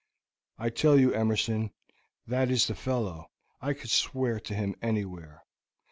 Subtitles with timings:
[0.57, 1.69] "I tell you, Emerson,
[2.25, 3.29] that is the fellow.
[3.61, 5.43] I could swear to him anywhere.